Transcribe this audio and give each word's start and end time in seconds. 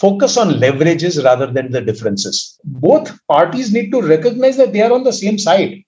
focus 0.00 0.36
on 0.38 0.54
leverages 0.54 1.22
rather 1.22 1.46
than 1.46 1.70
the 1.70 1.80
differences. 1.80 2.58
Both 2.64 3.12
parties 3.28 3.72
need 3.72 3.90
to 3.92 4.00
recognize 4.00 4.56
that 4.56 4.72
they 4.72 4.80
are 4.80 4.92
on 4.92 5.04
the 5.04 5.12
same 5.12 5.38
side. 5.38 5.84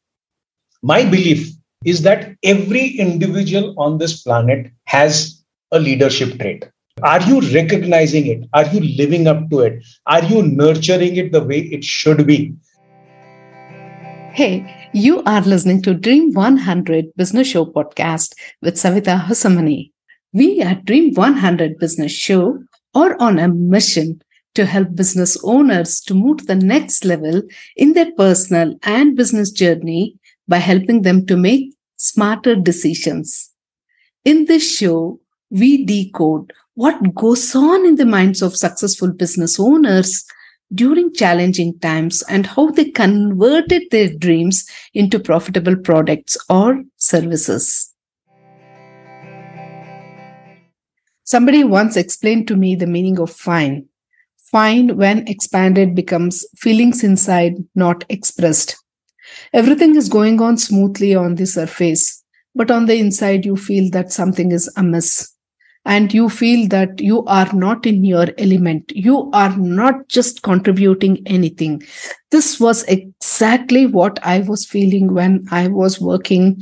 My 0.82 1.04
belief 1.04 1.50
is 1.85 2.02
that 2.02 2.37
every 2.43 2.88
individual 2.88 3.75
on 3.79 3.98
this 3.98 4.23
planet 4.23 4.70
has 4.84 5.43
a 5.73 5.79
leadership 5.79 6.38
trait. 6.38 6.69
Are 7.02 7.23
you 7.23 7.41
recognizing 7.55 8.27
it? 8.27 8.46
Are 8.52 8.66
you 8.66 8.80
living 8.80 9.27
up 9.27 9.48
to 9.51 9.61
it? 9.61 9.83
Are 10.06 10.23
you 10.23 10.42
nurturing 10.42 11.16
it 11.16 11.33
the 11.33 11.42
way 11.42 11.60
it 11.60 11.83
should 11.83 12.27
be? 12.27 12.55
Hey, 14.34 14.91
you 14.92 15.23
are 15.24 15.41
listening 15.41 15.83
to 15.83 15.95
Dream 15.95 16.33
100 16.33 17.15
Business 17.16 17.48
Show 17.48 17.65
podcast 17.65 18.34
with 18.60 18.74
Savita 18.74 19.24
Hosamani. 19.24 19.92
We 20.33 20.60
at 20.60 20.84
Dream 20.84 21.15
100 21.15 21.79
Business 21.79 22.12
Show 22.12 22.62
are 22.95 23.16
on 23.20 23.38
a 23.38 23.48
mission 23.48 24.23
to 24.55 24.66
help 24.66 24.95
business 24.95 25.37
owners 25.45 26.00
to 26.02 26.14
move 26.14 26.38
to 26.38 26.45
the 26.45 26.55
next 26.55 27.05
level 27.05 27.42
in 27.77 27.95
their 27.95 28.12
personal 28.12 28.74
and 28.83 29.16
business 29.16 29.50
journey 29.50 30.16
by 30.46 30.59
helping 30.59 31.02
them 31.02 31.24
to 31.27 31.36
make 31.36 31.74
smarter 31.97 32.55
decisions. 32.55 33.50
In 34.24 34.45
this 34.45 34.77
show, 34.77 35.20
we 35.50 35.84
decode 35.84 36.52
what 36.74 37.14
goes 37.14 37.55
on 37.55 37.86
in 37.86 37.97
the 37.97 38.06
minds 38.06 38.42
of 38.42 38.56
successful 38.56 39.12
business 39.12 39.59
owners 39.61 40.24
during 40.74 41.12
challenging 41.12 41.78
times 41.80 42.22
and 42.28 42.47
how 42.47 42.70
they 42.70 42.91
converted 42.91 43.83
their 43.91 44.09
dreams 44.14 44.66
into 44.95 45.19
profitable 45.19 45.77
products 45.77 46.36
or 46.48 46.83
services. 46.97 47.91
Somebody 51.33 51.64
once 51.64 51.97
explained 51.97 52.47
to 52.48 52.56
me 52.56 52.75
the 52.75 52.86
meaning 52.86 53.19
of 53.19 53.30
fine. 53.30 53.86
Fine, 54.50 54.98
when 54.98 55.27
expanded, 55.27 55.94
becomes 55.94 56.44
feelings 56.58 57.02
inside, 57.02 57.55
not 57.74 58.05
expressed. 58.11 58.77
Everything 59.55 59.97
is 59.97 60.11
going 60.11 60.42
on 60.42 60.58
smoothly 60.58 61.14
on 61.14 61.36
the 61.36 61.47
surface, 61.47 62.22
but 62.55 62.70
on 62.70 62.84
the 62.84 62.97
inside, 62.97 63.47
you 63.47 63.56
feel 63.56 63.91
that 63.92 64.12
something 64.12 64.52
is 64.52 64.70
amiss. 64.77 65.34
And 65.86 66.12
you 66.12 66.28
feel 66.28 66.69
that 66.69 67.00
you 67.00 67.24
are 67.24 67.50
not 67.55 67.86
in 67.86 68.05
your 68.05 68.27
element. 68.36 68.92
You 68.94 69.30
are 69.33 69.56
not 69.56 70.08
just 70.08 70.42
contributing 70.42 71.22
anything. 71.24 71.83
This 72.30 72.61
was 72.61 72.83
exactly 72.83 73.86
what 73.86 74.19
I 74.22 74.41
was 74.41 74.67
feeling 74.67 75.14
when 75.14 75.46
I 75.50 75.69
was 75.69 75.98
working. 75.98 76.61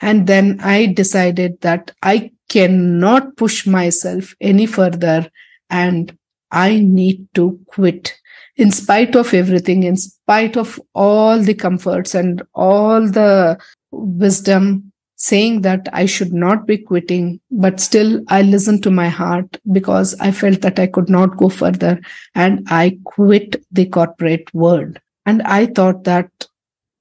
And 0.00 0.28
then 0.28 0.60
I 0.60 0.86
decided 0.86 1.60
that 1.62 1.90
I 2.04 2.30
cannot 2.48 3.36
push 3.36 3.66
myself 3.66 4.34
any 4.40 4.66
further 4.66 5.28
and 5.70 6.16
I 6.50 6.78
need 6.78 7.26
to 7.34 7.58
quit 7.66 8.14
in 8.56 8.70
spite 8.70 9.16
of 9.16 9.34
everything, 9.34 9.82
in 9.82 9.96
spite 9.96 10.56
of 10.56 10.80
all 10.94 11.40
the 11.40 11.54
comforts 11.54 12.14
and 12.14 12.42
all 12.54 13.00
the 13.08 13.58
wisdom 13.90 14.92
saying 15.16 15.62
that 15.62 15.88
I 15.92 16.06
should 16.06 16.32
not 16.32 16.66
be 16.66 16.78
quitting, 16.78 17.40
but 17.50 17.80
still 17.80 18.22
I 18.28 18.42
listened 18.42 18.82
to 18.82 18.90
my 18.90 19.08
heart 19.08 19.56
because 19.72 20.14
I 20.20 20.30
felt 20.32 20.60
that 20.60 20.78
I 20.78 20.86
could 20.86 21.08
not 21.08 21.36
go 21.36 21.48
further 21.48 22.00
and 22.34 22.66
I 22.68 22.98
quit 23.04 23.64
the 23.72 23.86
corporate 23.86 24.52
world. 24.54 25.00
And 25.26 25.42
I 25.42 25.66
thought 25.66 26.04
that 26.04 26.30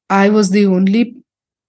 I 0.09 0.29
was 0.29 0.51
the 0.51 0.65
only 0.65 1.15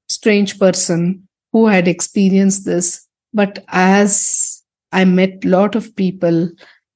strange 0.09 0.59
person 0.59 1.27
who 1.53 1.67
had 1.67 1.89
experienced 1.89 2.65
this. 2.65 3.04
But 3.35 3.65
as 3.69 4.63
I 4.93 5.05
met 5.05 5.45
a 5.45 5.49
lot 5.49 5.75
of 5.75 5.95
people, 5.97 6.51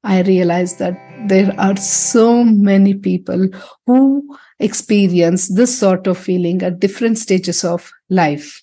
I 0.04 0.22
realized 0.22 0.78
that 0.78 0.96
there 1.26 1.52
are 1.58 1.76
so 1.76 2.44
many 2.44 2.94
people 2.94 3.48
who 3.86 4.36
experience 4.60 5.48
this 5.48 5.76
sort 5.76 6.06
of 6.06 6.16
feeling 6.16 6.62
at 6.62 6.78
different 6.78 7.18
stages 7.18 7.64
of 7.64 7.90
life. 8.08 8.62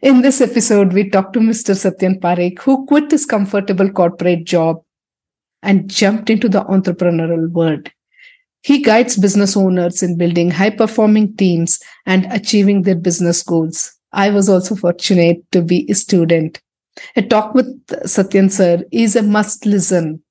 In 0.00 0.22
this 0.22 0.40
episode, 0.40 0.92
we 0.92 1.10
talked 1.10 1.32
to 1.32 1.40
Mr. 1.40 1.74
Satyen 1.74 2.20
Parikh, 2.20 2.60
who 2.60 2.86
quit 2.86 3.10
his 3.10 3.26
comfortable 3.26 3.90
corporate 3.90 4.44
job 4.44 4.82
and 5.62 5.90
jumped 5.90 6.30
into 6.30 6.48
the 6.48 6.62
entrepreneurial 6.64 7.50
world. 7.50 7.90
He 8.62 8.82
guides 8.82 9.16
business 9.16 9.56
owners 9.56 10.02
in 10.02 10.16
building 10.16 10.50
high 10.50 10.70
performing 10.70 11.36
teams 11.36 11.80
and 12.06 12.26
achieving 12.30 12.82
their 12.82 12.94
business 12.94 13.42
goals. 13.42 13.94
I 14.12 14.30
was 14.30 14.48
also 14.48 14.74
fortunate 14.76 15.38
to 15.52 15.60
be 15.60 15.90
a 15.90 15.94
student. 15.94 16.60
A 17.16 17.22
talk 17.22 17.54
with 17.54 17.86
Satyen 18.04 18.50
sir 18.50 18.84
is 18.92 19.16
a 19.16 19.22
must 19.22 19.66
listen 19.66 20.22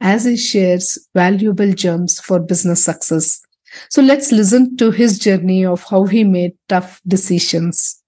as 0.00 0.24
he 0.24 0.36
shares 0.36 0.98
valuable 1.14 1.72
gems 1.72 2.20
for 2.20 2.40
business 2.40 2.84
success. 2.84 3.40
So 3.88 4.02
let's 4.02 4.32
listen 4.32 4.76
to 4.76 4.90
his 4.90 5.18
journey 5.18 5.64
of 5.64 5.84
how 5.84 6.04
he 6.04 6.24
made 6.24 6.52
tough 6.68 7.00
decisions. 7.06 8.02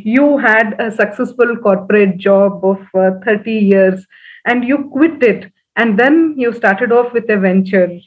You 0.00 0.38
had 0.38 0.80
a 0.80 0.90
successful 0.90 1.56
corporate 1.56 2.16
job 2.16 2.64
of 2.64 2.78
uh, 2.94 3.10
30 3.24 3.52
years 3.52 4.06
and 4.46 4.64
you 4.64 4.88
quit 4.92 5.22
it 5.22 5.52
and 5.76 5.98
then 5.98 6.34
you 6.36 6.52
started 6.52 6.92
off 6.92 7.12
with 7.12 7.28
a 7.30 7.36
venture. 7.36 8.00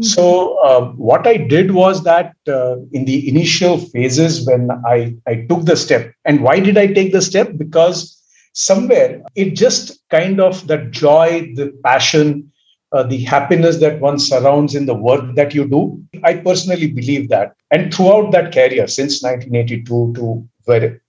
So, 0.00 0.56
uh, 0.64 0.92
what 0.92 1.26
I 1.26 1.36
did 1.36 1.72
was 1.72 2.04
that 2.04 2.34
uh, 2.46 2.76
in 2.92 3.06
the 3.06 3.28
initial 3.28 3.76
phases 3.76 4.46
when 4.46 4.70
I, 4.86 5.16
I 5.26 5.46
took 5.48 5.64
the 5.64 5.76
step, 5.76 6.12
and 6.24 6.42
why 6.44 6.60
did 6.60 6.78
I 6.78 6.86
take 6.86 7.12
the 7.12 7.20
step? 7.20 7.56
Because 7.56 8.19
somewhere 8.52 9.22
it 9.34 9.54
just 9.54 10.00
kind 10.10 10.40
of 10.40 10.66
that 10.66 10.90
joy, 10.90 11.52
the 11.54 11.72
passion, 11.84 12.50
uh, 12.92 13.02
the 13.04 13.18
happiness 13.24 13.78
that 13.78 14.00
one 14.00 14.18
surrounds 14.18 14.74
in 14.74 14.86
the 14.86 14.94
work 14.94 15.34
that 15.36 15.54
you 15.54 15.68
do. 15.68 16.02
I 16.24 16.34
personally 16.34 16.90
believe 16.90 17.28
that. 17.28 17.54
And 17.70 17.94
throughout 17.94 18.32
that 18.32 18.52
career, 18.52 18.86
since 18.88 19.22
1982 19.22 20.14
to 20.14 20.48
where, 20.64 21.00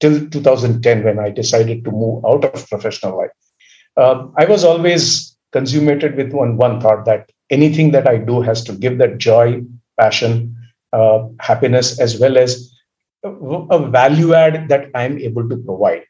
till 0.00 0.28
2010, 0.28 1.04
when 1.04 1.18
I 1.18 1.30
decided 1.30 1.84
to 1.84 1.90
move 1.92 2.24
out 2.24 2.44
of 2.44 2.68
professional 2.68 3.18
life, 3.18 3.30
uh, 3.96 4.26
I 4.36 4.46
was 4.46 4.64
always 4.64 5.36
consummated 5.52 6.16
with 6.16 6.32
one, 6.32 6.56
one 6.56 6.80
thought 6.80 7.04
that 7.04 7.30
anything 7.50 7.92
that 7.92 8.08
I 8.08 8.18
do 8.18 8.40
has 8.40 8.64
to 8.64 8.72
give 8.72 8.98
that 8.98 9.18
joy, 9.18 9.62
passion, 9.98 10.56
uh, 10.92 11.28
happiness, 11.38 12.00
as 12.00 12.18
well 12.18 12.38
as 12.38 12.72
a, 13.24 13.28
a 13.28 13.88
value 13.88 14.34
add 14.34 14.68
that 14.68 14.90
I'm 14.94 15.18
able 15.18 15.48
to 15.48 15.56
provide. 15.56 16.04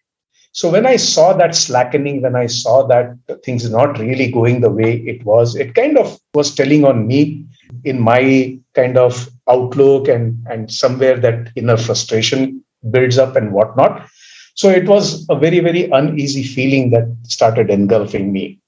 So 0.52 0.70
when 0.70 0.84
I 0.84 0.96
saw 0.96 1.32
that 1.34 1.54
slackening, 1.54 2.22
when 2.22 2.34
I 2.34 2.46
saw 2.46 2.86
that 2.88 3.16
things 3.44 3.68
not 3.70 3.98
really 3.98 4.30
going 4.30 4.60
the 4.60 4.70
way 4.70 4.96
it 5.06 5.24
was, 5.24 5.54
it 5.54 5.74
kind 5.74 5.96
of 5.96 6.18
was 6.34 6.54
telling 6.54 6.84
on 6.84 7.06
me 7.06 7.46
in 7.84 8.00
my 8.00 8.58
kind 8.74 8.98
of 8.98 9.28
outlook 9.48 10.08
and 10.08 10.44
and 10.48 10.72
somewhere 10.72 11.18
that 11.20 11.50
inner 11.54 11.76
frustration 11.76 12.64
builds 12.90 13.16
up 13.16 13.36
and 13.36 13.52
whatnot. 13.52 14.08
So 14.54 14.68
it 14.68 14.86
was 14.86 15.24
a 15.30 15.36
very 15.36 15.60
very 15.60 15.88
uneasy 15.90 16.42
feeling 16.42 16.90
that 16.90 17.06
started 17.22 17.70
engulfing 17.70 18.32
me. 18.32 18.58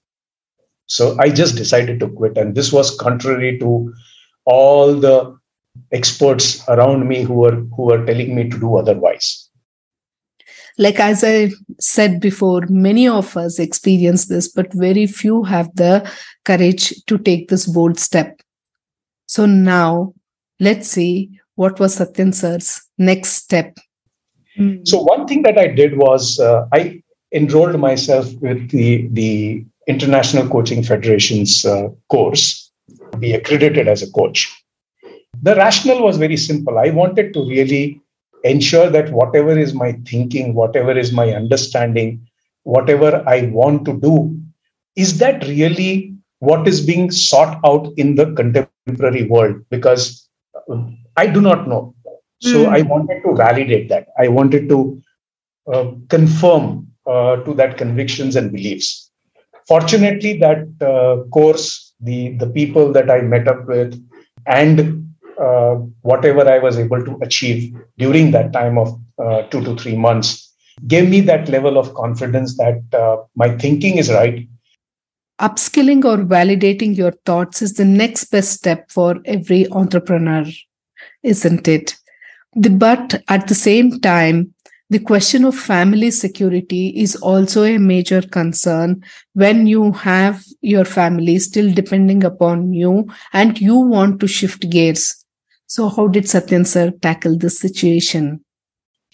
So 0.86 1.16
I 1.18 1.30
just 1.30 1.56
decided 1.56 1.98
to 2.00 2.08
quit, 2.08 2.36
and 2.36 2.54
this 2.54 2.72
was 2.72 2.96
contrary 2.96 3.58
to 3.58 3.92
all 4.44 4.94
the 4.94 5.36
experts 5.90 6.62
around 6.68 7.08
me 7.08 7.22
who 7.22 7.34
were 7.34 7.56
who 7.76 7.84
were 7.84 8.04
telling 8.06 8.34
me 8.36 8.48
to 8.48 8.58
do 8.58 8.76
otherwise 8.76 9.41
like 10.78 10.98
as 11.00 11.22
i 11.24 11.50
said 11.78 12.20
before 12.20 12.62
many 12.68 13.06
of 13.08 13.36
us 13.36 13.58
experience 13.58 14.26
this 14.26 14.48
but 14.48 14.72
very 14.72 15.06
few 15.06 15.42
have 15.42 15.74
the 15.74 16.08
courage 16.44 16.94
to 17.06 17.18
take 17.18 17.48
this 17.48 17.66
bold 17.66 17.98
step. 17.98 18.40
So 19.26 19.46
now 19.46 20.14
let's 20.60 20.88
see 20.88 21.40
what 21.54 21.78
was 21.78 21.98
satyen 21.98 22.34
sir's 22.34 22.80
next 22.98 23.30
step. 23.44 23.76
Mm. 24.58 24.86
so 24.86 24.98
one 25.02 25.26
thing 25.26 25.42
that 25.44 25.56
i 25.56 25.66
did 25.66 25.96
was 25.96 26.38
uh, 26.38 26.66
i 26.74 27.02
enrolled 27.32 27.78
myself 27.80 28.26
with 28.42 28.68
the 28.70 29.08
the 29.12 29.64
international 29.88 30.46
coaching 30.48 30.82
federation's 30.82 31.64
uh, 31.64 31.88
course 32.08 32.70
be 33.18 33.32
accredited 33.32 33.88
as 33.88 34.02
a 34.02 34.10
coach. 34.10 34.50
The 35.42 35.54
rationale 35.54 36.02
was 36.02 36.18
very 36.18 36.36
simple. 36.36 36.78
I 36.78 36.90
wanted 36.90 37.32
to 37.34 37.48
really 37.48 38.01
ensure 38.44 38.90
that 38.90 39.12
whatever 39.12 39.58
is 39.58 39.74
my 39.74 39.92
thinking, 40.06 40.54
whatever 40.54 40.96
is 40.96 41.12
my 41.12 41.32
understanding, 41.32 42.26
whatever 42.64 43.22
I 43.26 43.42
want 43.46 43.84
to 43.86 43.98
do, 43.98 44.38
is 44.96 45.18
that 45.18 45.46
really 45.46 46.14
what 46.38 46.66
is 46.66 46.84
being 46.84 47.10
sought 47.10 47.60
out 47.64 47.92
in 47.96 48.16
the 48.16 48.32
contemporary 48.34 49.24
world? 49.24 49.64
Because 49.70 50.28
um, 50.68 50.98
I 51.16 51.26
do 51.26 51.40
not 51.40 51.68
know. 51.68 51.94
So 52.40 52.66
mm. 52.66 52.68
I 52.68 52.82
wanted 52.82 53.22
to 53.22 53.34
validate 53.34 53.88
that. 53.88 54.08
I 54.18 54.28
wanted 54.28 54.68
to 54.68 55.00
uh, 55.72 55.92
confirm 56.08 56.88
uh, 57.06 57.36
to 57.36 57.54
that 57.54 57.78
convictions 57.78 58.36
and 58.36 58.50
beliefs. 58.50 59.10
Fortunately, 59.68 60.38
that 60.38 60.66
uh, 60.80 61.28
course, 61.30 61.94
the 62.00 62.36
the 62.38 62.48
people 62.48 62.92
that 62.92 63.08
I 63.10 63.20
met 63.20 63.46
up 63.46 63.66
with, 63.66 63.94
and 64.46 65.11
uh, 65.38 65.76
whatever 66.02 66.48
I 66.48 66.58
was 66.58 66.78
able 66.78 67.04
to 67.04 67.18
achieve 67.22 67.74
during 67.98 68.30
that 68.32 68.52
time 68.52 68.78
of 68.78 68.98
uh, 69.18 69.42
two 69.42 69.62
to 69.64 69.76
three 69.76 69.96
months 69.96 70.52
gave 70.86 71.08
me 71.08 71.20
that 71.22 71.48
level 71.48 71.78
of 71.78 71.94
confidence 71.94 72.56
that 72.56 72.82
uh, 72.92 73.22
my 73.36 73.56
thinking 73.56 73.98
is 73.98 74.10
right. 74.10 74.48
upskilling 75.40 76.04
or 76.04 76.18
validating 76.18 76.96
your 76.96 77.12
thoughts 77.26 77.62
is 77.62 77.74
the 77.74 77.84
next 77.84 78.26
best 78.26 78.52
step 78.52 78.90
for 78.90 79.16
every 79.24 79.70
entrepreneur, 79.72 80.44
isn't 81.22 81.66
it? 81.66 81.96
The, 82.54 82.70
but 82.70 83.22
at 83.28 83.48
the 83.48 83.54
same 83.54 84.00
time, 84.00 84.54
the 84.90 84.98
question 84.98 85.46
of 85.46 85.54
family 85.56 86.10
security 86.10 86.88
is 86.88 87.16
also 87.16 87.64
a 87.64 87.78
major 87.78 88.20
concern 88.20 89.02
when 89.32 89.66
you 89.66 89.92
have 89.92 90.44
your 90.60 90.84
family 90.84 91.38
still 91.38 91.72
depending 91.72 92.24
upon 92.24 92.74
you 92.74 93.08
and 93.32 93.58
you 93.58 93.76
want 93.76 94.20
to 94.20 94.28
shift 94.28 94.68
gears. 94.68 95.21
So, 95.74 95.88
how 95.88 96.06
did 96.06 96.24
Satyen 96.24 96.66
sir 96.66 96.90
tackle 97.00 97.38
this 97.38 97.58
situation? 97.58 98.44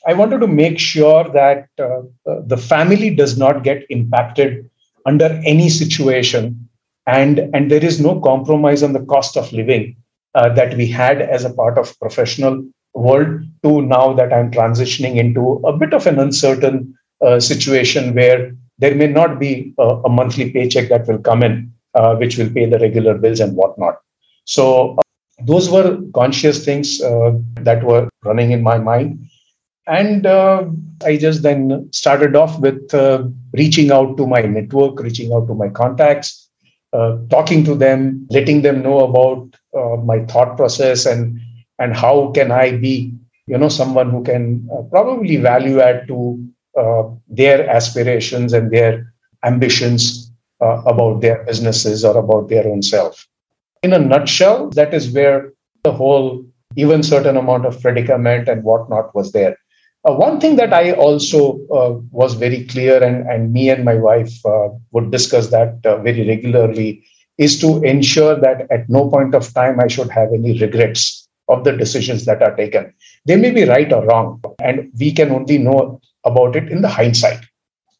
I 0.08 0.14
wanted 0.14 0.40
to 0.40 0.49
make 0.49 0.81
sure 0.81 1.22
that 1.32 1.69
uh, 1.78 2.00
the 2.46 2.56
family 2.56 3.14
does 3.14 3.38
not 3.38 3.62
get 3.62 3.84
impacted 3.90 4.69
under 5.06 5.40
any 5.44 5.69
situation, 5.69 6.69
and 7.06 7.38
and 7.55 7.70
there 7.70 7.84
is 7.84 8.00
no 8.00 8.19
compromise 8.20 8.82
on 8.82 8.93
the 8.93 9.05
cost 9.05 9.37
of 9.37 9.52
living 9.52 9.94
uh, 10.34 10.49
that 10.55 10.76
we 10.76 10.88
had 10.88 11.22
as 11.22 11.44
a 11.44 11.55
part 11.55 11.78
of 11.78 11.96
professional 12.00 12.69
world 12.93 13.40
to 13.62 13.81
now 13.82 14.12
that 14.14 14.32
I'm 14.32 14.50
transitioning 14.50 15.14
into 15.14 15.61
a 15.64 15.76
bit 15.76 15.94
of 15.94 16.08
an 16.08 16.19
uncertain 16.19 16.93
uh, 17.25 17.38
situation 17.38 18.14
where 18.16 18.52
there 18.78 18.96
may 18.96 19.06
not 19.06 19.38
be 19.38 19.75
a, 19.78 19.88
a 20.06 20.08
monthly 20.08 20.50
paycheck 20.50 20.88
that 20.88 21.06
will 21.06 21.19
come 21.19 21.44
in, 21.44 21.72
uh, 21.94 22.16
which 22.16 22.37
will 22.37 22.50
pay 22.50 22.66
the 22.66 22.81
regular 22.81 23.16
bills 23.16 23.38
and 23.38 23.54
whatnot. 23.54 24.00
So 24.44 24.99
those 25.44 25.70
were 25.70 25.99
conscious 26.14 26.64
things 26.64 27.00
uh, 27.00 27.32
that 27.56 27.82
were 27.85 28.08
running 28.25 28.50
in 28.50 28.62
my 28.62 28.79
mind. 28.79 29.19
And 29.87 30.26
uh, 30.26 30.67
I 31.05 31.17
just 31.17 31.43
then 31.43 31.88
started 31.93 32.37
off 32.37 32.61
with 32.61 32.93
uh, 32.93 33.25
reaching 33.52 33.90
out 33.90 34.17
to 34.19 34.26
my 34.26 34.43
network, 34.43 35.00
reaching 35.00 35.32
out 35.32 35.46
to 35.46 35.55
my 35.55 35.69
contacts, 35.69 36.50
talking 37.31 37.64
to 37.64 37.75
them, 37.75 38.26
letting 38.31 38.62
them 38.62 38.82
know 38.82 39.00
about 39.00 40.05
my 40.05 40.25
thought 40.26 40.56
process 40.56 41.06
and 41.06 41.40
and 41.79 41.94
how 41.94 42.31
can 42.32 42.50
i 42.50 42.76
be 42.76 43.12
you 43.46 43.56
know 43.56 43.69
someone 43.69 44.11
who 44.11 44.23
can 44.23 44.69
uh, 44.73 44.82
probably 44.90 45.37
value 45.37 45.81
add 45.81 46.06
to 46.06 46.19
uh, 46.79 47.05
their 47.29 47.69
aspirations 47.69 48.52
and 48.52 48.70
their 48.70 49.12
ambitions 49.44 50.31
uh, 50.61 50.82
about 50.87 51.20
their 51.20 51.43
businesses 51.44 52.05
or 52.05 52.17
about 52.19 52.49
their 52.49 52.67
own 52.69 52.82
self 52.82 53.26
in 53.82 53.92
a 53.92 53.98
nutshell 53.98 54.70
that 54.70 54.94
is 54.94 55.10
where 55.10 55.52
the 55.84 55.92
whole 55.92 56.44
even 56.76 57.02
certain 57.02 57.36
amount 57.36 57.64
of 57.66 57.80
predicament 57.80 58.48
and 58.48 58.62
whatnot 58.62 59.14
was 59.14 59.32
there 59.32 59.56
uh, 60.08 60.12
one 60.12 60.40
thing 60.40 60.56
that 60.56 60.72
i 60.72 60.92
also 60.92 61.58
uh, 61.69 61.92
was 62.10 62.34
very 62.34 62.64
clear 62.64 63.02
and, 63.02 63.26
and 63.28 63.52
me 63.52 63.69
and 63.69 63.84
my 63.84 63.94
wife 63.94 64.34
uh, 64.46 64.69
would 64.92 65.10
discuss 65.10 65.48
that 65.48 65.80
very 66.02 66.26
regularly 66.26 67.04
is 67.38 67.58
to 67.60 67.80
ensure 67.82 68.38
that 68.38 68.66
at 68.70 68.88
no 68.88 69.08
point 69.08 69.34
of 69.34 69.52
time 69.54 69.80
i 69.80 69.86
should 69.86 70.10
have 70.10 70.32
any 70.32 70.58
regrets 70.58 71.28
of 71.48 71.64
the 71.64 71.72
decisions 71.72 72.25
that 72.26 72.42
are 72.42 72.54
taken. 72.54 72.92
They 73.26 73.36
may 73.36 73.50
be 73.50 73.64
right 73.64 73.92
or 73.92 74.04
wrong, 74.06 74.42
and 74.62 74.90
we 74.98 75.12
can 75.12 75.30
only 75.30 75.58
know 75.58 76.00
about 76.25 76.56
it 76.56 76.70
in 76.70 76.82
the 76.82 76.88
hindsight. 76.88 77.44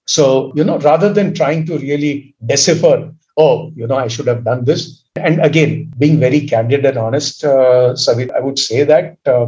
So, 0.07 0.53
you 0.55 0.65
know, 0.65 0.79
rather 0.79 1.13
than 1.13 1.35
trying 1.35 1.67
to 1.67 1.79
really 1.79 2.35
decipher, 2.47 3.13
oh, 3.39 3.73
you 3.77 3.87
know, 3.87 3.97
I 3.97 4.09
should 4.09 4.27
have 4.27 4.45
done 4.45 4.65
this. 4.65 5.03
And 5.17 5.41
again, 5.41 5.93
being 5.99 6.19
very 6.19 6.41
candid 6.41 6.85
and 6.85 6.99
honest, 6.99 7.45
uh, 7.45 7.95
Savit, 7.95 8.35
I 8.35 8.41
would 8.41 8.59
say 8.59 8.85
that 8.85 9.17
uh, 9.27 9.47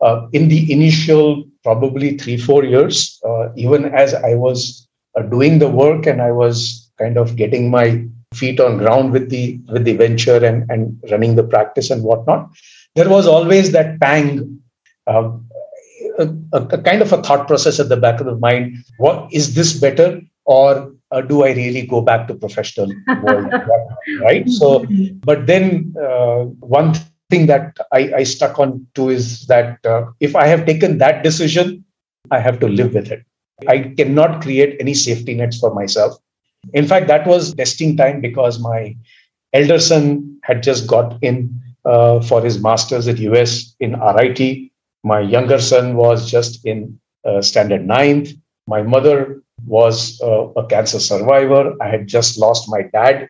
uh, 0.00 0.28
in 0.32 0.48
the 0.48 0.70
initial 0.70 1.44
probably 1.64 2.18
three, 2.18 2.36
four 2.36 2.64
years, 2.64 3.20
uh, 3.24 3.48
even 3.56 3.86
as 3.86 4.14
I 4.14 4.34
was 4.34 4.86
uh, 5.16 5.22
doing 5.22 5.58
the 5.58 5.68
work 5.68 6.06
and 6.06 6.20
I 6.20 6.30
was 6.30 6.90
kind 6.98 7.16
of 7.16 7.36
getting 7.36 7.70
my 7.70 8.04
feet 8.34 8.60
on 8.60 8.78
ground 8.78 9.12
with 9.12 9.28
the 9.28 9.60
with 9.68 9.84
the 9.84 9.94
venture 9.94 10.42
and, 10.44 10.70
and 10.70 10.98
running 11.10 11.36
the 11.36 11.44
practice 11.44 11.90
and 11.90 12.02
whatnot, 12.02 12.50
there 12.94 13.08
was 13.08 13.26
always 13.26 13.72
that 13.72 14.00
pang, 14.00 14.58
uh, 15.06 15.30
a, 16.18 16.28
a, 16.52 16.78
kind 16.78 17.02
of 17.02 17.12
a 17.12 17.22
thought 17.22 17.46
process 17.46 17.78
at 17.78 17.88
the 17.88 17.96
back 17.96 18.20
of 18.20 18.26
the 18.26 18.36
mind. 18.36 18.76
What 18.98 19.32
is 19.32 19.54
this 19.54 19.78
better, 19.78 20.20
or 20.44 20.92
uh, 21.12 21.20
do 21.20 21.44
I 21.44 21.52
really 21.52 21.86
go 21.86 22.00
back 22.00 22.26
to 22.28 22.34
professional 22.34 22.92
world? 23.22 23.52
right. 24.22 24.48
So, 24.48 24.84
but 25.24 25.46
then 25.46 25.94
uh, 26.00 26.44
one 26.60 26.94
thing 27.30 27.46
that 27.46 27.76
I, 27.92 28.12
I, 28.16 28.22
stuck 28.24 28.58
on 28.58 28.86
to 28.94 29.08
is 29.08 29.46
that 29.46 29.84
uh, 29.86 30.06
if 30.20 30.34
I 30.36 30.46
have 30.46 30.66
taken 30.66 30.98
that 30.98 31.22
decision, 31.22 31.84
I 32.30 32.40
have 32.40 32.58
to 32.60 32.68
live 32.68 32.94
with 32.94 33.10
it. 33.10 33.24
I 33.68 33.94
cannot 33.96 34.42
create 34.42 34.76
any 34.80 34.94
safety 34.94 35.34
nets 35.34 35.58
for 35.58 35.72
myself. 35.74 36.18
In 36.74 36.86
fact, 36.86 37.08
that 37.08 37.26
was 37.26 37.54
testing 37.54 37.96
time 37.96 38.20
because 38.20 38.58
my 38.58 38.96
elder 39.52 39.78
son 39.78 40.38
had 40.42 40.62
just 40.62 40.86
got 40.86 41.22
in 41.22 41.60
uh, 41.84 42.20
for 42.20 42.42
his 42.42 42.60
master's 42.60 43.08
at 43.08 43.18
US 43.18 43.74
in 43.80 43.98
RIT. 44.00 44.70
My 45.04 45.20
younger 45.20 45.60
son 45.60 45.96
was 45.96 46.30
just 46.30 46.64
in 46.64 46.98
uh, 47.24 47.42
standard 47.42 47.86
ninth. 47.86 48.30
My 48.66 48.82
mother 48.82 49.42
was 49.66 50.20
a 50.22 50.64
cancer 50.68 51.00
survivor. 51.00 51.74
I 51.80 51.88
had 51.88 52.06
just 52.06 52.38
lost 52.38 52.68
my 52.68 52.82
dad 52.82 53.28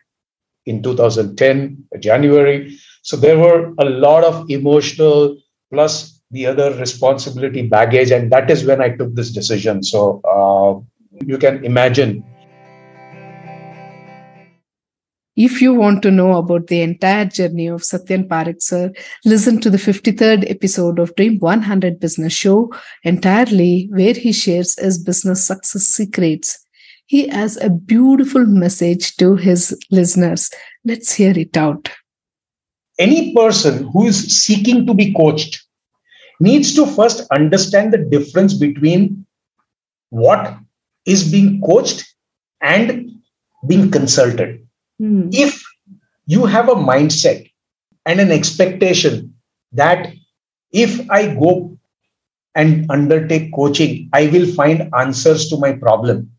in 0.65 0.81
2010, 0.81 1.83
January. 1.99 2.77
So 3.01 3.17
there 3.17 3.37
were 3.37 3.73
a 3.79 3.85
lot 3.85 4.23
of 4.23 4.49
emotional 4.49 5.37
plus 5.71 6.21
the 6.31 6.47
other 6.47 6.73
responsibility 6.75 7.67
baggage. 7.67 8.11
And 8.11 8.31
that 8.31 8.49
is 8.49 8.63
when 8.63 8.81
I 8.81 8.89
took 8.89 9.13
this 9.13 9.31
decision. 9.31 9.83
So 9.83 10.21
uh, 10.23 10.79
you 11.25 11.37
can 11.37 11.63
imagine 11.63 12.23
if 15.35 15.61
you 15.61 15.73
want 15.73 16.03
to 16.03 16.11
know 16.11 16.37
about 16.37 16.67
the 16.67 16.81
entire 16.81 17.25
journey 17.25 17.67
of 17.67 17.81
Satyen 17.81 18.27
Parikh 18.27 18.61
sir, 18.61 18.91
listen 19.25 19.59
to 19.61 19.69
the 19.69 19.77
53rd 19.77 20.49
episode 20.49 20.99
of 20.99 21.15
Dream 21.15 21.39
100 21.39 21.99
Business 21.99 22.33
Show 22.33 22.71
entirely 23.03 23.89
where 23.91 24.13
he 24.13 24.31
shares 24.31 24.77
his 24.77 25.03
business 25.03 25.43
success 25.43 25.83
secrets. 25.83 26.59
He 27.07 27.27
has 27.29 27.57
a 27.57 27.69
beautiful 27.69 28.45
message 28.45 29.15
to 29.17 29.35
his 29.35 29.77
listeners. 29.89 30.51
Let's 30.85 31.13
hear 31.13 31.37
it 31.37 31.57
out. 31.57 31.89
Any 32.99 33.33
person 33.33 33.89
who 33.91 34.05
is 34.05 34.43
seeking 34.43 34.85
to 34.85 34.93
be 34.93 35.13
coached 35.13 35.63
needs 36.39 36.75
to 36.75 36.85
first 36.85 37.27
understand 37.31 37.91
the 37.91 37.97
difference 37.97 38.53
between 38.53 39.25
what 40.09 40.55
is 41.07 41.31
being 41.31 41.59
coached 41.61 42.05
and 42.61 43.09
being 43.67 43.89
consulted 43.89 44.62
Mm. 45.01 45.29
If 45.33 45.61
you 46.25 46.45
have 46.45 46.69
a 46.69 46.75
mindset 46.75 47.49
and 48.05 48.19
an 48.19 48.31
expectation 48.31 49.33
that 49.71 50.13
if 50.71 51.09
I 51.09 51.33
go 51.33 51.77
and 52.55 52.85
undertake 52.89 53.53
coaching, 53.53 54.09
I 54.13 54.27
will 54.27 54.45
find 54.45 54.89
answers 54.95 55.49
to 55.49 55.57
my 55.57 55.73
problem, 55.73 56.31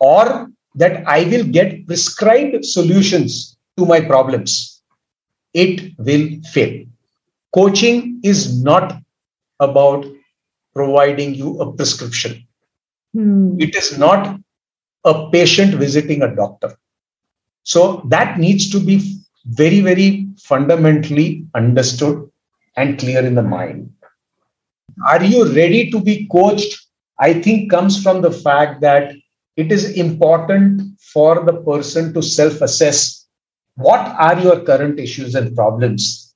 or 0.00 0.48
that 0.74 1.06
I 1.08 1.24
will 1.24 1.44
get 1.44 1.86
prescribed 1.86 2.64
solutions 2.64 3.56
to 3.78 3.86
my 3.86 4.00
problems, 4.00 4.82
it 5.54 5.92
will 5.98 6.28
fail. 6.52 6.84
Coaching 7.54 8.20
is 8.22 8.62
not 8.62 9.00
about 9.60 10.06
providing 10.74 11.34
you 11.34 11.58
a 11.60 11.72
prescription. 11.72 12.46
Mm. 13.16 13.60
It 13.60 13.74
is 13.74 13.98
not 13.98 14.38
a 15.04 15.30
patient 15.30 15.74
visiting 15.74 16.22
a 16.22 16.34
doctor. 16.34 16.76
So 17.66 18.02
that 18.06 18.38
needs 18.38 18.70
to 18.70 18.78
be 18.78 19.20
very, 19.46 19.80
very 19.80 20.28
fundamentally 20.38 21.44
understood 21.52 22.30
and 22.76 22.96
clear 22.96 23.26
in 23.26 23.34
the 23.34 23.42
mind. 23.42 23.92
Are 25.08 25.22
you 25.22 25.52
ready 25.52 25.90
to 25.90 26.00
be 26.00 26.28
coached? 26.30 26.78
I 27.18 27.34
think 27.34 27.68
comes 27.68 28.00
from 28.00 28.22
the 28.22 28.30
fact 28.30 28.80
that 28.82 29.14
it 29.56 29.72
is 29.72 29.96
important 29.96 31.00
for 31.12 31.44
the 31.44 31.54
person 31.54 32.14
to 32.14 32.22
self 32.22 32.60
assess 32.60 33.26
what 33.74 34.00
are 34.00 34.38
your 34.40 34.60
current 34.60 35.00
issues 35.00 35.34
and 35.34 35.54
problems? 35.54 36.34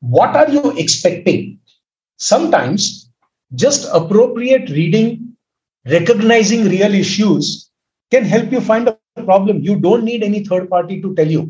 What 0.00 0.34
are 0.34 0.48
you 0.48 0.72
expecting? 0.78 1.60
Sometimes 2.16 3.10
just 3.54 3.86
appropriate 3.92 4.70
reading, 4.70 5.36
recognizing 5.86 6.64
real 6.64 6.94
issues 6.94 7.70
can 8.10 8.24
help 8.24 8.50
you 8.50 8.62
find 8.62 8.88
a 8.88 8.99
problem. 9.30 9.62
You 9.68 9.76
don't 9.86 10.04
need 10.10 10.22
any 10.28 10.44
third 10.44 10.68
party 10.74 11.00
to 11.02 11.14
tell 11.14 11.30
you. 11.36 11.42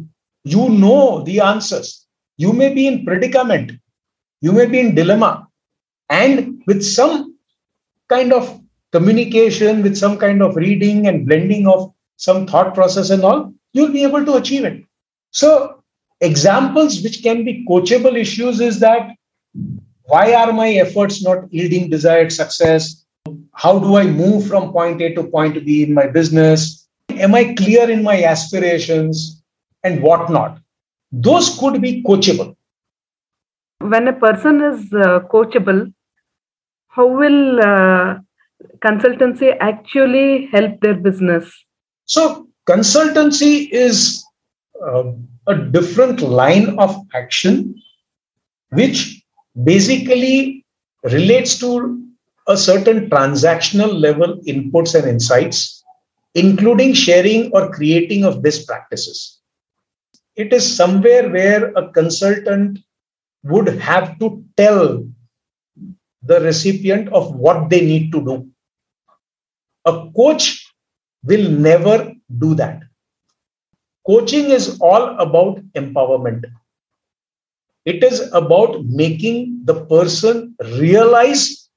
You 0.44 0.68
know 0.68 1.22
the 1.28 1.40
answers. 1.40 2.06
You 2.36 2.52
may 2.52 2.72
be 2.78 2.86
in 2.86 3.04
predicament. 3.04 3.72
You 4.40 4.52
may 4.52 4.66
be 4.66 4.80
in 4.80 4.94
dilemma. 4.94 5.48
And 6.08 6.62
with 6.66 6.82
some 6.82 7.36
kind 8.08 8.32
of 8.32 8.60
communication, 8.92 9.82
with 9.82 9.96
some 9.96 10.18
kind 10.18 10.42
of 10.42 10.56
reading 10.56 11.06
and 11.06 11.26
blending 11.26 11.68
of 11.68 11.92
some 12.16 12.46
thought 12.46 12.74
process 12.74 13.10
and 13.10 13.22
all, 13.24 13.52
you'll 13.72 13.92
be 13.92 14.02
able 14.02 14.24
to 14.24 14.34
achieve 14.34 14.64
it. 14.64 14.84
So, 15.30 15.82
examples 16.20 17.02
which 17.02 17.22
can 17.22 17.44
be 17.44 17.64
coachable 17.68 18.16
issues 18.24 18.60
is 18.60 18.80
that 18.80 19.14
why 20.04 20.34
are 20.34 20.52
my 20.52 20.70
efforts 20.84 21.22
not 21.22 21.52
yielding 21.52 21.88
desired 21.88 22.32
success? 22.32 23.04
How 23.54 23.78
do 23.78 23.96
I 23.96 24.04
move 24.06 24.48
from 24.48 24.72
point 24.72 25.00
A 25.02 25.14
to 25.14 25.24
point 25.24 25.64
B 25.64 25.82
in 25.84 25.94
my 25.94 26.06
business? 26.08 26.79
Am 27.20 27.34
I 27.34 27.54
clear 27.54 27.90
in 27.90 28.02
my 28.02 28.24
aspirations? 28.24 29.40
and 29.82 30.02
whatnot. 30.02 30.58
Those 31.12 31.58
could 31.58 31.80
be 31.80 32.02
coachable. 32.02 32.56
When 33.78 34.08
a 34.08 34.12
person 34.12 34.60
is 34.62 34.92
uh, 34.92 35.20
coachable, 35.20 35.92
how 36.88 37.06
will 37.06 37.60
uh, 37.60 38.18
consultancy 38.84 39.56
actually 39.60 40.46
help 40.46 40.80
their 40.80 40.94
business? 40.94 41.50
So, 42.04 42.48
consultancy 42.68 43.68
is 43.70 44.24
uh, 44.86 45.12
a 45.46 45.56
different 45.56 46.20
line 46.20 46.78
of 46.78 46.94
action 47.14 47.74
which 48.70 49.22
basically 49.64 50.64
relates 51.04 51.58
to 51.58 52.00
a 52.46 52.56
certain 52.56 53.08
transactional 53.08 53.98
level 53.98 54.40
inputs 54.46 54.94
and 54.94 55.08
insights, 55.08 55.79
including 56.34 56.94
sharing 56.94 57.50
or 57.52 57.70
creating 57.70 58.24
of 58.24 58.42
best 58.42 58.66
practices. 58.66 59.40
It 60.36 60.52
is 60.52 60.76
somewhere 60.76 61.28
where 61.28 61.72
a 61.72 61.90
consultant 61.92 62.78
would 63.42 63.68
have 63.78 64.18
to 64.18 64.44
tell 64.56 65.04
the 66.22 66.40
recipient 66.40 67.08
of 67.08 67.34
what 67.34 67.70
they 67.70 67.80
need 67.80 68.12
to 68.12 68.20
do. 68.24 68.48
A 69.86 70.10
coach 70.14 70.66
will 71.24 71.50
never 71.50 72.12
do 72.38 72.54
that. 72.54 72.82
Coaching 74.06 74.50
is 74.50 74.78
all 74.80 75.18
about 75.18 75.60
empowerment. 75.74 76.44
It 77.84 78.04
is 78.04 78.30
about 78.32 78.84
making 78.84 79.62
the 79.64 79.84
person 79.86 80.54
realize 80.76 81.68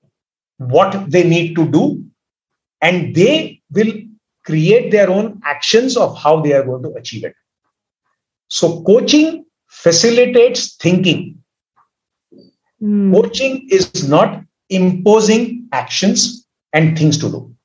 what 0.57 1.09
they 1.09 1.23
need 1.23 1.55
to 1.55 1.65
do, 1.69 2.05
and 2.81 3.15
they 3.15 3.61
will 3.71 3.91
create 4.45 4.91
their 4.91 5.09
own 5.09 5.41
actions 5.45 5.97
of 5.97 6.17
how 6.17 6.41
they 6.41 6.53
are 6.53 6.63
going 6.63 6.83
to 6.83 6.93
achieve 6.93 7.23
it. 7.23 7.35
So, 8.49 8.83
coaching 8.83 9.45
facilitates 9.67 10.75
thinking. 10.75 11.41
Mm. 12.81 13.13
Coaching 13.13 13.67
is 13.69 14.07
not 14.07 14.43
imposing 14.69 15.67
actions 15.71 16.45
and 16.73 16.97
things 16.97 17.17
to 17.19 17.29
do. 17.29 17.55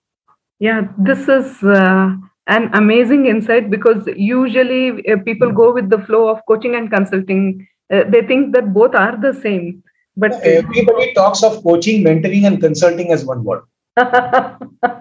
Yeah, 0.61 0.89
this 0.99 1.29
is 1.29 1.63
uh, 1.63 2.17
an 2.47 2.71
amazing 2.73 3.27
insight 3.27 3.71
because 3.71 4.09
usually 4.17 5.07
uh, 5.09 5.19
people 5.25 5.53
go 5.53 5.73
with 5.73 5.91
the 5.91 5.99
flow 5.99 6.29
of 6.29 6.41
coaching 6.47 6.75
and 6.75 6.91
consulting. 6.91 7.67
Uh, 7.93 8.05
they 8.09 8.23
think 8.23 8.55
that 8.55 8.73
both 8.73 8.95
are 8.95 9.17
the 9.17 9.35
same. 9.41 9.83
But 10.17 10.33
everybody 10.43 11.15
talks 11.15 11.45
of 11.45 11.63
coaching, 11.63 12.05
mentoring, 12.05 12.45
and 12.45 12.61
consulting 12.61 13.13
as 13.13 13.25
one 13.25 13.45
word. 13.45 13.63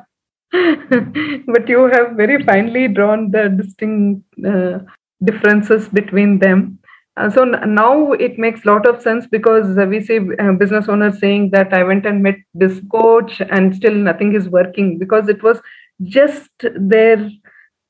but 0.51 1.67
you 1.67 1.89
have 1.93 2.15
very 2.15 2.43
finely 2.43 2.87
drawn 2.87 3.31
the 3.31 3.49
distinct 3.49 4.23
uh, 4.45 4.79
differences 5.23 5.87
between 5.89 6.39
them. 6.39 6.79
Uh, 7.17 7.29
so 7.29 7.43
now 7.43 8.11
it 8.13 8.37
makes 8.37 8.63
a 8.63 8.67
lot 8.67 8.85
of 8.85 9.01
sense 9.01 9.25
because 9.25 9.75
we 9.87 9.99
see 9.99 10.19
uh, 10.39 10.51
business 10.53 10.87
owners 10.87 11.19
saying 11.19 11.49
that 11.49 11.73
I 11.73 11.83
went 11.83 12.05
and 12.05 12.21
met 12.21 12.35
this 12.53 12.79
coach 12.91 13.41
and 13.49 13.75
still 13.75 13.95
nothing 13.95 14.35
is 14.35 14.47
working 14.47 14.99
because 14.99 15.27
it 15.27 15.41
was 15.41 15.59
just 16.03 16.51
their 16.75 17.29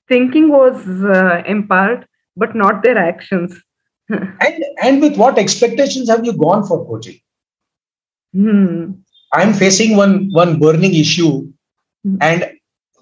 thinking 0.08 0.50
was 0.50 0.88
uh, 1.04 1.44
empowered, 1.46 2.08
but 2.38 2.56
not 2.56 2.84
their 2.84 2.98
actions. 2.98 3.62
and 4.10 4.66
and 4.82 5.02
with 5.02 5.18
what 5.18 5.38
expectations 5.38 6.10
have 6.10 6.26
you 6.26 6.32
gone 6.32 6.66
for 6.66 6.86
coaching? 6.86 7.20
Hmm. 8.34 8.92
I'm 9.34 9.54
facing 9.54 9.98
one 9.98 10.30
one 10.32 10.58
burning 10.58 10.96
issue. 10.96 11.52
Mm-hmm. 12.08 12.18
and 12.22 12.52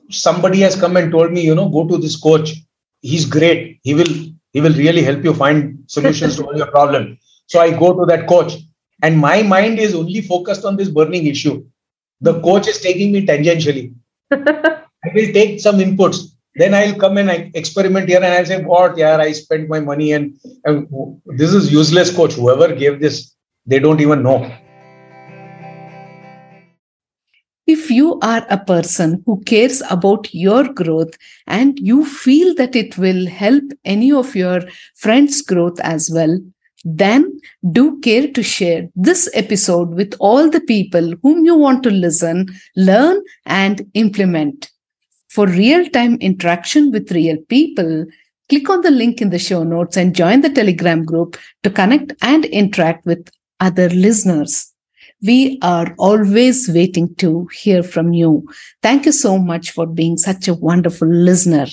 somebody 0.09 0.59
has 0.61 0.75
come 0.79 0.97
and 0.97 1.11
told 1.11 1.31
me, 1.31 1.41
you 1.41 1.55
know, 1.55 1.69
go 1.69 1.87
to 1.87 1.97
this 1.97 2.15
coach. 2.15 2.53
He's 3.01 3.25
great. 3.25 3.79
He 3.83 3.93
will 3.93 4.13
he 4.53 4.61
will 4.61 4.73
really 4.73 5.03
help 5.03 5.23
you 5.23 5.33
find 5.33 5.83
solutions 5.87 6.37
to 6.37 6.45
all 6.45 6.57
your 6.57 6.71
problem. 6.71 7.17
So 7.47 7.59
I 7.59 7.71
go 7.77 7.93
to 7.97 8.05
that 8.05 8.27
coach, 8.27 8.53
and 9.03 9.17
my 9.17 9.43
mind 9.43 9.79
is 9.79 9.93
only 9.93 10.21
focused 10.21 10.65
on 10.65 10.77
this 10.77 10.89
burning 10.89 11.27
issue. 11.27 11.65
The 12.21 12.39
coach 12.41 12.67
is 12.67 12.79
taking 12.81 13.11
me 13.11 13.25
tangentially. 13.25 13.93
I 14.31 15.09
will 15.13 15.33
take 15.33 15.59
some 15.59 15.77
inputs 15.77 16.35
then 16.55 16.73
I'll 16.73 16.95
come 16.95 17.17
and 17.17 17.29
I 17.29 17.51
experiment 17.53 18.07
here 18.07 18.23
and 18.23 18.33
I'll 18.33 18.45
say, 18.45 18.63
what, 18.63 18.97
yeah, 18.97 19.17
I 19.17 19.33
spent 19.33 19.67
my 19.67 19.81
money 19.81 20.13
and, 20.13 20.37
and 20.63 20.87
this 21.25 21.53
is 21.53 21.71
useless 21.71 22.15
coach. 22.15 22.33
Whoever 22.33 22.73
gave 22.73 23.01
this, 23.01 23.35
they 23.65 23.79
don't 23.79 23.99
even 23.99 24.23
know. 24.23 24.49
If 27.67 27.89
you 27.89 28.19
are 28.21 28.45
a 28.49 28.63
person 28.63 29.23
who 29.25 29.41
cares 29.41 29.81
about 29.89 30.33
your 30.33 30.71
growth 30.71 31.17
and 31.47 31.79
you 31.79 32.05
feel 32.05 32.53
that 32.55 32.75
it 32.75 32.97
will 32.97 33.25
help 33.27 33.63
any 33.83 34.11
of 34.11 34.35
your 34.35 34.61
friends' 34.93 35.41
growth 35.41 35.79
as 35.79 36.11
well, 36.13 36.39
then 36.83 37.39
do 37.71 37.99
care 38.01 38.27
to 38.31 38.43
share 38.43 38.87
this 38.95 39.27
episode 39.33 39.95
with 39.95 40.13
all 40.19 40.49
the 40.49 40.61
people 40.61 41.15
whom 41.23 41.43
you 41.43 41.55
want 41.55 41.81
to 41.81 41.89
listen, 41.89 42.47
learn, 42.75 43.23
and 43.47 43.89
implement. 43.95 44.69
For 45.29 45.47
real 45.47 45.89
time 45.89 46.17
interaction 46.17 46.91
with 46.91 47.11
real 47.11 47.37
people, 47.49 48.05
click 48.47 48.69
on 48.69 48.81
the 48.81 48.91
link 48.91 49.21
in 49.21 49.31
the 49.31 49.39
show 49.39 49.63
notes 49.63 49.97
and 49.97 50.15
join 50.15 50.41
the 50.41 50.49
Telegram 50.51 51.03
group 51.03 51.35
to 51.63 51.71
connect 51.71 52.13
and 52.21 52.45
interact 52.45 53.07
with 53.07 53.31
other 53.59 53.89
listeners. 53.89 54.71
We 55.23 55.59
are 55.61 55.95
always 55.97 56.69
waiting 56.69 57.15
to 57.15 57.47
hear 57.53 57.83
from 57.83 58.13
you. 58.13 58.47
Thank 58.81 59.05
you 59.05 59.11
so 59.11 59.37
much 59.37 59.71
for 59.71 59.85
being 59.85 60.17
such 60.17 60.47
a 60.47 60.53
wonderful 60.53 61.07
listener. 61.07 61.67